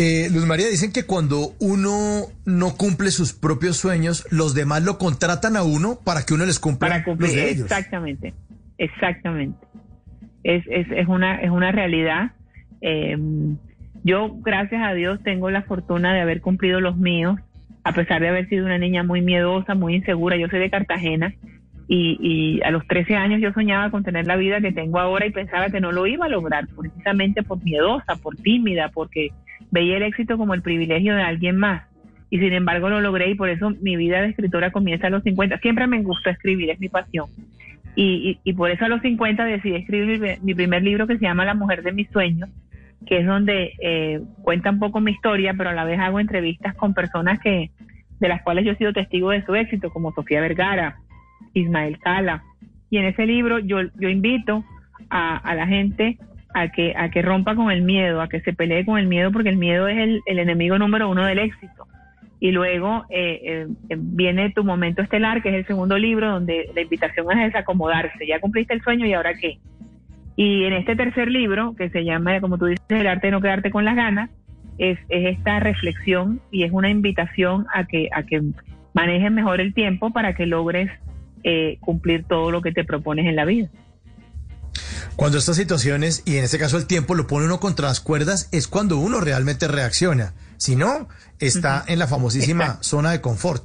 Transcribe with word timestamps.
Eh, 0.00 0.28
Luz 0.32 0.46
María, 0.46 0.68
dicen 0.68 0.92
que 0.92 1.06
cuando 1.06 1.54
uno 1.58 2.26
no 2.46 2.76
cumple 2.76 3.10
sus 3.10 3.32
propios 3.32 3.78
sueños, 3.78 4.28
los 4.30 4.54
demás 4.54 4.84
lo 4.84 4.96
contratan 4.96 5.56
a 5.56 5.64
uno 5.64 5.98
para 6.04 6.24
que 6.24 6.34
uno 6.34 6.46
les 6.46 6.60
cumpla 6.60 6.88
para 6.88 7.02
cumplir. 7.02 7.30
los 7.30 7.36
de 7.36 7.50
ellos. 7.50 7.64
Exactamente, 7.64 8.32
exactamente. 8.78 9.58
Es, 10.44 10.64
es, 10.68 10.86
es, 10.92 11.08
una, 11.08 11.40
es 11.40 11.50
una 11.50 11.72
realidad. 11.72 12.30
Eh, 12.80 13.18
yo, 14.04 14.36
gracias 14.38 14.80
a 14.84 14.94
Dios, 14.94 15.20
tengo 15.24 15.50
la 15.50 15.62
fortuna 15.62 16.14
de 16.14 16.20
haber 16.20 16.42
cumplido 16.42 16.80
los 16.80 16.96
míos, 16.96 17.40
a 17.82 17.92
pesar 17.92 18.22
de 18.22 18.28
haber 18.28 18.48
sido 18.48 18.66
una 18.66 18.78
niña 18.78 19.02
muy 19.02 19.20
miedosa, 19.20 19.74
muy 19.74 19.96
insegura. 19.96 20.36
Yo 20.36 20.46
soy 20.46 20.60
de 20.60 20.70
Cartagena 20.70 21.34
y, 21.88 22.18
y 22.20 22.62
a 22.62 22.70
los 22.70 22.86
13 22.86 23.16
años 23.16 23.40
yo 23.40 23.52
soñaba 23.52 23.90
con 23.90 24.04
tener 24.04 24.28
la 24.28 24.36
vida 24.36 24.60
que 24.60 24.70
tengo 24.70 25.00
ahora 25.00 25.26
y 25.26 25.32
pensaba 25.32 25.70
que 25.70 25.80
no 25.80 25.90
lo 25.90 26.06
iba 26.06 26.26
a 26.26 26.28
lograr, 26.28 26.68
precisamente 26.68 27.42
por 27.42 27.60
miedosa, 27.64 28.14
por 28.14 28.36
tímida, 28.36 28.90
porque 28.94 29.32
veía 29.70 29.96
el 29.96 30.02
éxito 30.02 30.36
como 30.36 30.54
el 30.54 30.62
privilegio 30.62 31.14
de 31.14 31.22
alguien 31.22 31.56
más. 31.56 31.82
Y 32.30 32.38
sin 32.38 32.52
embargo 32.52 32.88
lo 32.90 33.00
logré 33.00 33.30
y 33.30 33.34
por 33.34 33.48
eso 33.48 33.70
mi 33.80 33.96
vida 33.96 34.20
de 34.20 34.28
escritora 34.28 34.70
comienza 34.70 35.06
a 35.06 35.10
los 35.10 35.22
50. 35.22 35.58
Siempre 35.58 35.86
me 35.86 36.02
gustó 36.02 36.30
escribir, 36.30 36.70
es 36.70 36.80
mi 36.80 36.88
pasión. 36.88 37.28
Y, 37.96 38.38
y, 38.44 38.52
por 38.52 38.70
eso 38.70 38.84
a 38.84 38.88
los 38.88 39.00
50 39.00 39.44
decidí 39.44 39.74
escribir 39.74 40.38
mi, 40.42 40.54
primer 40.54 40.82
libro 40.84 41.08
que 41.08 41.18
se 41.18 41.24
llama 41.24 41.44
La 41.44 41.54
mujer 41.54 41.82
de 41.82 41.90
mis 41.90 42.08
sueños, 42.10 42.48
que 43.06 43.18
es 43.18 43.26
donde 43.26 43.72
eh, 43.82 44.20
cuenta 44.42 44.70
un 44.70 44.78
poco 44.78 45.00
mi 45.00 45.10
historia, 45.10 45.54
pero 45.58 45.70
a 45.70 45.72
la 45.72 45.84
vez 45.84 45.98
hago 45.98 46.20
entrevistas 46.20 46.76
con 46.76 46.94
personas 46.94 47.40
que 47.40 47.70
de 48.20 48.28
las 48.28 48.42
cuales 48.42 48.64
yo 48.64 48.72
he 48.72 48.76
sido 48.76 48.92
testigo 48.92 49.30
de 49.30 49.44
su 49.44 49.54
éxito, 49.54 49.90
como 49.90 50.12
Sofía 50.12 50.40
Vergara, 50.40 50.98
Ismael 51.54 51.98
Cala. 51.98 52.44
Y 52.88 52.98
en 52.98 53.06
ese 53.06 53.26
libro 53.26 53.58
yo, 53.58 53.78
yo 53.98 54.08
invito 54.08 54.64
a 55.10 55.54
la 55.56 55.66
gente 55.66 56.18
a 56.54 56.68
que, 56.68 56.94
a 56.96 57.10
que 57.10 57.22
rompa 57.22 57.54
con 57.54 57.70
el 57.70 57.82
miedo, 57.82 58.20
a 58.20 58.28
que 58.28 58.40
se 58.40 58.52
pelee 58.52 58.84
con 58.84 58.98
el 58.98 59.06
miedo, 59.06 59.32
porque 59.32 59.48
el 59.50 59.56
miedo 59.56 59.88
es 59.88 59.98
el, 59.98 60.20
el 60.26 60.38
enemigo 60.38 60.78
número 60.78 61.08
uno 61.08 61.24
del 61.24 61.38
éxito. 61.38 61.86
Y 62.40 62.52
luego 62.52 63.04
eh, 63.10 63.66
eh, 63.88 63.96
viene 63.98 64.50
tu 64.50 64.62
momento 64.64 65.02
estelar, 65.02 65.42
que 65.42 65.48
es 65.48 65.54
el 65.56 65.66
segundo 65.66 65.98
libro, 65.98 66.30
donde 66.30 66.70
la 66.74 66.82
invitación 66.82 67.30
es 67.32 67.52
desacomodarse. 67.52 68.26
Ya 68.26 68.40
cumpliste 68.40 68.74
el 68.74 68.82
sueño 68.82 69.06
y 69.06 69.12
ahora 69.12 69.34
qué. 69.34 69.58
Y 70.36 70.64
en 70.64 70.72
este 70.72 70.94
tercer 70.94 71.28
libro, 71.28 71.74
que 71.76 71.90
se 71.90 72.04
llama, 72.04 72.40
como 72.40 72.58
tú 72.58 72.66
dices, 72.66 72.84
El 72.88 73.08
arte 73.08 73.26
de 73.26 73.30
no 73.32 73.40
quedarte 73.40 73.72
con 73.72 73.84
las 73.84 73.96
ganas, 73.96 74.30
es, 74.78 74.98
es 75.08 75.36
esta 75.36 75.58
reflexión 75.58 76.40
y 76.52 76.62
es 76.62 76.70
una 76.70 76.88
invitación 76.88 77.66
a 77.74 77.84
que, 77.84 78.08
a 78.12 78.22
que 78.22 78.40
manejes 78.94 79.32
mejor 79.32 79.60
el 79.60 79.74
tiempo 79.74 80.12
para 80.12 80.34
que 80.34 80.46
logres 80.46 80.90
eh, 81.42 81.78
cumplir 81.80 82.24
todo 82.24 82.50
lo 82.50 82.62
que 82.62 82.72
te 82.72 82.84
propones 82.84 83.26
en 83.26 83.36
la 83.36 83.44
vida. 83.44 83.68
Cuando 85.18 85.36
estas 85.38 85.56
situaciones, 85.56 86.22
y 86.26 86.36
en 86.36 86.44
este 86.44 86.60
caso 86.60 86.76
el 86.76 86.86
tiempo, 86.86 87.16
lo 87.16 87.26
pone 87.26 87.46
uno 87.46 87.58
contra 87.58 87.88
las 87.88 88.00
cuerdas, 88.00 88.48
es 88.52 88.68
cuando 88.68 88.98
uno 88.98 89.20
realmente 89.20 89.66
reacciona. 89.66 90.32
Si 90.58 90.76
no, 90.76 91.08
está 91.40 91.78
uh 91.78 91.80
-huh. 91.80 91.92
en 91.92 91.98
la 91.98 92.06
famosísima 92.06 92.64
Exacto. 92.64 92.84
zona 92.84 93.10
de 93.10 93.20
confort. 93.20 93.64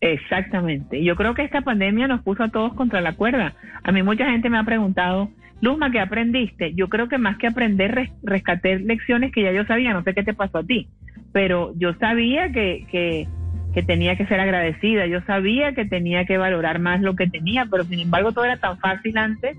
Exactamente. 0.00 1.04
Yo 1.04 1.14
creo 1.14 1.32
que 1.34 1.44
esta 1.44 1.60
pandemia 1.60 2.08
nos 2.08 2.22
puso 2.22 2.42
a 2.42 2.48
todos 2.48 2.74
contra 2.74 3.00
la 3.00 3.14
cuerda. 3.14 3.54
A 3.84 3.92
mí 3.92 4.02
mucha 4.02 4.28
gente 4.28 4.50
me 4.50 4.58
ha 4.58 4.64
preguntado, 4.64 5.30
Luzma, 5.60 5.92
¿qué 5.92 6.00
aprendiste? 6.00 6.74
Yo 6.74 6.88
creo 6.88 7.08
que 7.08 7.18
más 7.18 7.38
que 7.38 7.46
aprender, 7.46 7.94
res 7.94 8.10
rescaté 8.24 8.80
lecciones 8.80 9.30
que 9.30 9.44
ya 9.44 9.52
yo 9.52 9.64
sabía, 9.66 9.92
no 9.92 10.02
sé 10.02 10.12
qué 10.12 10.24
te 10.24 10.34
pasó 10.34 10.58
a 10.58 10.64
ti, 10.64 10.88
pero 11.32 11.72
yo 11.76 11.94
sabía 12.00 12.50
que, 12.50 12.84
que, 12.90 13.28
que 13.72 13.82
tenía 13.84 14.16
que 14.16 14.26
ser 14.26 14.40
agradecida, 14.40 15.06
yo 15.06 15.20
sabía 15.20 15.72
que 15.72 15.84
tenía 15.84 16.24
que 16.24 16.36
valorar 16.36 16.80
más 16.80 17.00
lo 17.00 17.14
que 17.14 17.28
tenía, 17.28 17.64
pero 17.70 17.84
sin 17.84 18.00
embargo 18.00 18.32
todo 18.32 18.44
era 18.44 18.56
tan 18.56 18.76
fácil 18.78 19.16
antes 19.18 19.56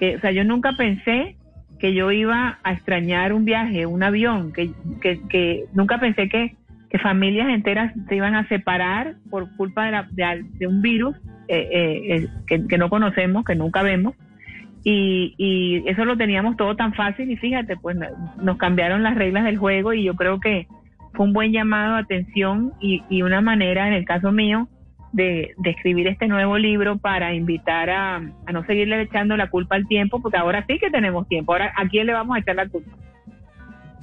que, 0.00 0.16
o 0.16 0.20
sea, 0.20 0.32
yo 0.32 0.42
nunca 0.44 0.72
pensé 0.72 1.36
que 1.78 1.94
yo 1.94 2.10
iba 2.10 2.58
a 2.62 2.72
extrañar 2.72 3.32
un 3.32 3.44
viaje, 3.44 3.86
un 3.86 4.02
avión, 4.02 4.52
que, 4.52 4.72
que, 5.00 5.66
nunca 5.74 5.98
pensé 5.98 6.28
que, 6.28 6.56
que, 6.88 6.98
familias 6.98 7.48
enteras 7.48 7.94
se 8.08 8.16
iban 8.16 8.34
a 8.34 8.48
separar 8.48 9.14
por 9.30 9.54
culpa 9.56 9.84
de, 9.84 9.90
la, 9.92 10.08
de, 10.10 10.44
de 10.58 10.66
un 10.66 10.82
virus 10.82 11.16
eh, 11.48 11.68
eh, 11.72 12.28
que, 12.46 12.66
que, 12.66 12.78
no 12.78 12.88
conocemos, 12.88 13.44
que 13.44 13.54
nunca 13.54 13.82
vemos. 13.82 14.14
Y, 14.84 15.34
y, 15.36 15.88
eso 15.88 16.04
lo 16.06 16.16
teníamos 16.16 16.56
todo 16.56 16.74
tan 16.76 16.94
fácil 16.94 17.30
y 17.30 17.36
fíjate, 17.36 17.76
pues 17.76 17.96
nos 18.42 18.56
cambiaron 18.56 19.02
las 19.02 19.14
reglas 19.14 19.44
del 19.44 19.58
juego 19.58 19.92
y 19.92 20.04
yo 20.04 20.14
creo 20.14 20.40
que 20.40 20.66
fue 21.12 21.26
un 21.26 21.34
buen 21.34 21.52
llamado 21.52 21.94
de 21.94 22.00
atención 22.00 22.72
y, 22.80 23.02
y 23.10 23.22
una 23.22 23.42
manera, 23.42 23.86
en 23.86 23.92
el 23.92 24.06
caso 24.06 24.32
mío, 24.32 24.68
de, 25.12 25.54
de, 25.56 25.70
escribir 25.70 26.06
este 26.06 26.28
nuevo 26.28 26.56
libro 26.58 26.98
para 26.98 27.34
invitar 27.34 27.90
a, 27.90 28.16
a, 28.16 28.52
no 28.52 28.64
seguirle 28.66 29.02
echando 29.02 29.36
la 29.36 29.50
culpa 29.50 29.76
al 29.76 29.86
tiempo, 29.88 30.20
porque 30.20 30.38
ahora 30.38 30.64
sí 30.66 30.78
que 30.78 30.90
tenemos 30.90 31.26
tiempo. 31.28 31.52
Ahora, 31.52 31.72
¿a 31.76 31.88
quién 31.88 32.06
le 32.06 32.12
vamos 32.12 32.36
a 32.36 32.40
echar 32.40 32.56
la 32.56 32.68
culpa? 32.68 32.90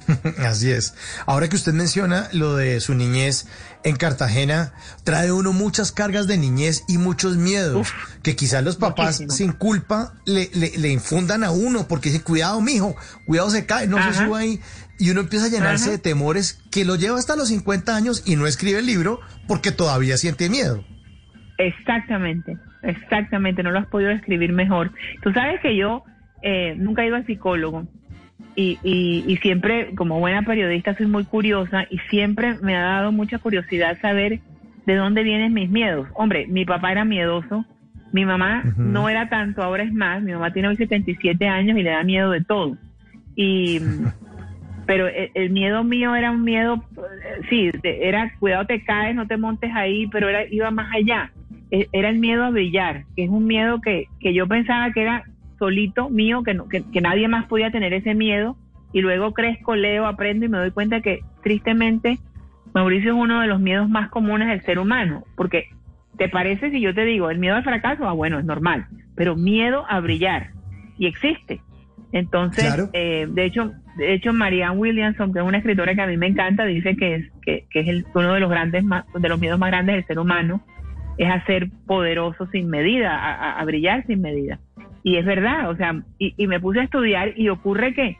Así 0.38 0.70
es. 0.70 0.94
Ahora 1.26 1.48
que 1.48 1.56
usted 1.56 1.72
menciona 1.72 2.28
lo 2.32 2.56
de 2.56 2.80
su 2.80 2.94
niñez 2.94 3.46
en 3.84 3.96
Cartagena, 3.96 4.72
trae 5.04 5.32
uno 5.32 5.52
muchas 5.52 5.92
cargas 5.92 6.26
de 6.26 6.38
niñez 6.38 6.84
y 6.88 6.98
muchos 6.98 7.36
miedos 7.36 7.76
Uf, 7.76 7.92
que 8.22 8.36
quizás 8.36 8.64
los 8.64 8.76
papás 8.76 9.20
muchísimo. 9.20 9.32
sin 9.32 9.52
culpa 9.52 10.14
le, 10.24 10.50
le, 10.54 10.76
le, 10.78 10.88
infundan 10.88 11.44
a 11.44 11.50
uno 11.50 11.86
porque 11.88 12.10
dicen, 12.10 12.24
cuidado, 12.24 12.60
mijo, 12.60 12.96
cuidado, 13.26 13.50
se 13.50 13.66
cae, 13.66 13.86
no 13.86 13.98
Ajá. 13.98 14.12
se 14.12 14.24
suba 14.24 14.38
ahí. 14.38 14.60
Y 14.98 15.10
uno 15.10 15.20
empieza 15.20 15.46
a 15.46 15.48
llenarse 15.48 15.84
Ajá. 15.84 15.92
de 15.92 15.98
temores 15.98 16.58
que 16.70 16.84
lo 16.84 16.96
lleva 16.96 17.18
hasta 17.18 17.36
los 17.36 17.48
50 17.48 17.94
años 17.94 18.22
y 18.24 18.36
no 18.36 18.46
escribe 18.46 18.80
el 18.80 18.86
libro 18.86 19.20
porque 19.46 19.70
todavía 19.70 20.16
siente 20.16 20.48
miedo. 20.48 20.84
Exactamente, 21.58 22.56
exactamente, 22.82 23.62
no 23.62 23.72
lo 23.72 23.80
has 23.80 23.86
podido 23.86 24.10
escribir 24.10 24.52
mejor. 24.52 24.92
Tú 25.22 25.32
sabes 25.32 25.60
que 25.60 25.76
yo 25.76 26.04
eh, 26.42 26.74
nunca 26.78 27.02
he 27.02 27.08
ido 27.08 27.16
al 27.16 27.26
psicólogo 27.26 27.86
y, 28.54 28.78
y, 28.82 29.24
y, 29.26 29.36
siempre, 29.38 29.94
como 29.96 30.20
buena 30.20 30.42
periodista, 30.42 30.94
soy 30.94 31.06
muy 31.06 31.24
curiosa 31.24 31.86
y 31.90 31.98
siempre 32.10 32.54
me 32.62 32.76
ha 32.76 32.82
dado 32.82 33.12
mucha 33.12 33.38
curiosidad 33.38 33.98
saber 34.00 34.40
de 34.86 34.94
dónde 34.94 35.22
vienen 35.24 35.52
mis 35.52 35.68
miedos. 35.68 36.08
Hombre, 36.14 36.46
mi 36.46 36.64
papá 36.64 36.92
era 36.92 37.04
miedoso, 37.04 37.64
mi 38.12 38.24
mamá 38.24 38.62
uh 38.64 38.68
-huh. 38.68 38.76
no 38.76 39.08
era 39.08 39.28
tanto, 39.28 39.62
ahora 39.62 39.82
es 39.82 39.92
más, 39.92 40.22
mi 40.22 40.32
mamá 40.32 40.52
tiene 40.52 40.68
hoy 40.68 40.76
77 40.76 41.46
años 41.46 41.76
y 41.76 41.82
le 41.82 41.90
da 41.90 42.02
miedo 42.04 42.30
de 42.30 42.42
todo. 42.42 42.76
Y... 43.34 43.80
pero 44.86 45.06
el, 45.06 45.30
el, 45.34 45.50
miedo 45.50 45.84
mío 45.84 46.16
era 46.16 46.30
un 46.30 46.42
miedo, 46.42 46.82
sí, 47.50 47.70
era 47.82 48.32
cuidado 48.38 48.64
te 48.64 48.82
caes, 48.82 49.14
no 49.14 49.26
te 49.26 49.36
montes 49.36 49.70
ahí, 49.74 50.06
pero 50.06 50.30
era 50.30 50.46
iba 50.50 50.70
más 50.70 50.90
allá. 50.94 51.30
E, 51.70 51.88
Era 51.92 52.10
el 52.10 52.18
miedo 52.18 52.44
a 52.44 52.50
brillar, 52.50 53.04
que 53.16 53.24
es 53.24 53.30
un 53.30 53.46
miedo 53.46 53.80
que, 53.80 54.06
que 54.20 54.34
yo 54.34 54.46
pensaba 54.46 54.92
que 54.92 55.02
era 55.02 55.24
solito 55.58 56.08
mío, 56.08 56.42
que, 56.42 56.54
no, 56.54 56.68
que, 56.68 56.82
que 56.90 57.00
nadie 57.00 57.28
más 57.28 57.46
podía 57.46 57.70
tener 57.70 57.92
ese 57.92 58.14
miedo, 58.14 58.56
y 58.92 59.00
luego 59.00 59.34
crezco, 59.34 59.74
leo, 59.74 60.06
aprendo 60.06 60.46
y 60.46 60.48
me 60.48 60.58
doy 60.58 60.70
cuenta 60.70 61.00
que 61.00 61.20
tristemente 61.42 62.18
Mauricio 62.74 63.10
es 63.12 63.16
uno 63.20 63.40
de 63.40 63.46
los 63.46 63.60
miedos 63.60 63.88
más 63.88 64.08
comunes 64.08 64.48
del 64.48 64.62
ser 64.62 64.78
humano, 64.78 65.24
porque 65.36 65.68
¿te 66.16 66.28
parece 66.28 66.70
si 66.70 66.80
yo 66.80 66.94
te 66.94 67.04
digo 67.04 67.30
el 67.30 67.38
miedo 67.38 67.56
al 67.56 67.64
fracaso? 67.64 68.08
Ah, 68.08 68.12
bueno, 68.12 68.38
es 68.38 68.44
normal, 68.44 68.86
pero 69.14 69.36
miedo 69.36 69.84
a 69.88 70.00
brillar, 70.00 70.50
y 70.96 71.06
existe. 71.06 71.60
Entonces, 72.12 72.64
claro. 72.64 72.88
eh, 72.94 73.26
de 73.28 73.44
hecho, 73.44 73.72
de 73.96 74.14
hecho, 74.14 74.32
Marianne 74.32 74.78
Williamson, 74.78 75.32
que 75.32 75.40
es 75.40 75.44
una 75.44 75.58
escritora 75.58 75.94
que 75.94 76.00
a 76.00 76.06
mí 76.06 76.16
me 76.16 76.28
encanta, 76.28 76.64
dice 76.64 76.96
que 76.96 77.14
es, 77.16 77.32
que, 77.42 77.66
que 77.70 77.80
es 77.80 77.88
el, 77.88 78.06
uno 78.14 78.32
de 78.32 78.40
los 78.40 78.48
grandes, 78.48 78.84
de 79.14 79.28
los 79.28 79.38
miedos 79.38 79.58
más 79.58 79.70
grandes 79.70 79.96
del 79.96 80.06
ser 80.06 80.18
humano, 80.18 80.62
es 81.18 81.30
a 81.30 81.44
ser 81.44 81.68
poderoso 81.86 82.46
sin 82.46 82.70
medida, 82.70 83.58
a, 83.58 83.64
brillar 83.64 84.06
sin 84.06 84.22
medida. 84.22 84.60
Y 85.02 85.16
es 85.16 85.26
verdad, 85.26 85.68
o 85.70 85.76
sea, 85.76 86.02
y, 86.18 86.34
y, 86.36 86.46
me 86.46 86.60
puse 86.60 86.80
a 86.80 86.84
estudiar 86.84 87.32
y 87.36 87.48
ocurre 87.48 87.94
que 87.94 88.16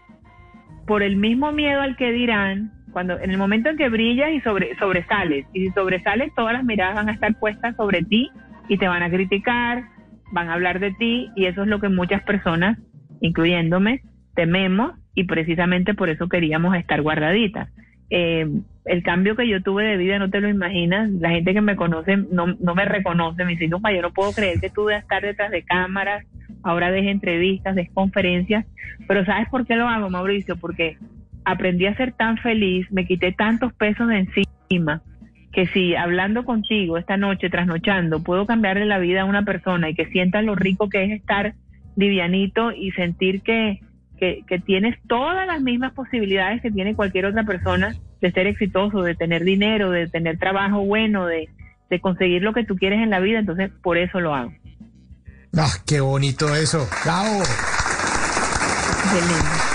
por 0.87 1.03
el 1.03 1.17
mismo 1.17 1.53
miedo 1.53 1.81
al 1.81 1.97
que 1.97 2.13
dirán, 2.13 2.73
cuando 2.93 3.19
en 3.19 3.31
el 3.31 3.39
momento 3.39 3.69
en 3.69 3.77
que 3.77 3.89
brillas 3.89 4.33
y 4.33 4.41
sobre, 4.41 4.77
sobresales, 4.79 5.47
y 5.53 5.67
si 5.67 5.73
sobresales, 5.73 6.33
todas 6.35 6.53
las 6.55 6.65
miradas 6.65 6.97
van 6.97 7.09
a 7.09 7.13
estar 7.13 7.39
puestas 7.39 7.77
sobre 7.77 8.03
ti 8.03 8.31
y 8.69 8.79
te 8.79 8.89
van 8.89 9.03
a 9.03 9.11
criticar, 9.11 9.85
van 10.33 10.49
a 10.49 10.55
hablar 10.55 10.81
de 10.81 10.93
ti, 10.93 11.31
y 11.37 11.47
eso 11.47 11.63
es 11.63 11.69
lo 11.69 11.81
que 11.81 11.89
muchas 11.89 12.23
personas, 12.23 12.79
incluyéndome, 13.21 14.03
tememos, 14.35 14.93
y 15.15 15.25
precisamente 15.25 15.95
por 15.95 16.09
eso 16.09 16.29
queríamos 16.29 16.77
estar 16.77 17.03
guardaditas. 17.03 17.69
Eh, 18.11 18.47
el 18.85 19.03
cambio 19.03 19.37
que 19.37 19.47
yo 19.47 19.63
tuve 19.63 19.85
de 19.85 19.97
vida 19.97 20.19
no 20.19 20.31
te 20.31 20.41
lo 20.41 20.49
imaginas. 20.49 21.11
La 21.11 21.31
gente 21.31 21.53
que 21.53 21.61
me 21.61 21.77
conoce 21.77 22.17
no, 22.17 22.47
no 22.47 22.75
me 22.75 22.85
reconoce. 22.85 23.45
Me 23.45 23.53
dice, 23.53 23.69
no, 23.69 23.81
yo 23.91 24.03
no 24.03 24.13
puedo 24.13 24.33
creer 24.33 24.61
que 24.61 24.71
tú 24.71 24.87
debas 24.87 25.03
estar 25.03 25.23
detrás 25.23 25.51
de 25.51 25.63
cámaras, 25.63 26.25
ahora 26.63 26.91
des 26.91 27.07
entrevistas, 27.07 27.75
des 27.75 27.91
conferencias. 27.91 28.65
Pero 29.07 29.25
¿sabes 29.25 29.49
por 29.49 29.67
qué 29.67 29.77
lo 29.77 29.89
hago, 29.89 30.11
Mauricio? 30.11 30.57
Porque 30.57 30.97
aprendí 31.45 31.87
a 31.87 31.97
ser 31.97 32.13
tan 32.13 32.37
feliz, 32.39 32.91
me 32.91 33.07
quité 33.07 33.33
tantos 33.33 33.73
pesos 33.73 34.09
de 34.09 34.19
encima, 34.19 35.03
que 35.53 35.67
si 35.69 35.95
hablando 35.95 36.45
contigo 36.45 36.99
esta 36.99 37.17
noche, 37.17 37.49
trasnochando, 37.49 38.23
puedo 38.23 38.47
cambiarle 38.47 38.85
la 38.85 38.99
vida 38.99 39.23
a 39.23 39.25
una 39.25 39.45
persona 39.45 39.89
y 39.89 39.95
que 39.95 40.07
sienta 40.07 40.43
lo 40.43 40.55
rico 40.55 40.89
que 40.91 41.05
es 41.05 41.11
estar 41.13 41.55
livianito 41.97 42.73
y 42.73 42.91
sentir 42.93 43.43
que, 43.43 43.81
que, 44.19 44.43
que 44.47 44.59
tienes 44.59 44.97
todas 45.09 45.47
las 45.47 45.61
mismas 45.61 45.93
posibilidades 45.93 46.61
que 46.61 46.71
tiene 46.71 46.95
cualquier 46.95 47.27
otra 47.27 47.45
persona 47.45 47.97
de 48.21 48.33
ser 48.33 48.47
exitoso, 48.47 49.03
de 49.03 49.15
tener 49.15 49.45
dinero, 49.45 49.91
de 49.91 50.09
tener 50.09 50.39
trabajo 50.39 50.85
bueno, 50.85 51.27
de, 51.27 51.49
de 51.91 52.01
conseguir 52.01 52.43
lo 52.43 52.53
que 52.53 52.65
tú 52.65 52.77
quieres 52.77 53.01
en 53.01 53.11
la 53.11 53.21
vida, 53.21 53.39
entonces 53.39 53.71
por 53.83 53.97
eso 53.99 54.21
lo 54.21 54.35
hago. 54.35 54.53
Ah, 55.57 55.73
qué 55.87 56.01
bonito 56.01 56.55
eso. 56.55 56.87
Bravo. 57.05 57.43
Qué 59.11 59.21
lindo. 59.21 59.69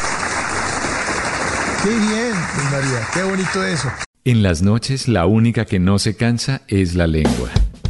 Qué 1.84 1.90
bien, 1.90 2.34
María. 2.72 3.08
Qué 3.14 3.24
bonito 3.24 3.64
eso. 3.66 3.92
En 4.24 4.42
las 4.42 4.62
noches 4.62 5.08
la 5.08 5.26
única 5.26 5.66
que 5.66 5.80
no 5.80 6.00
se 6.00 6.16
cansa 6.16 6.62
es 6.68 6.96
la 6.96 7.08
lengua. 7.08 7.50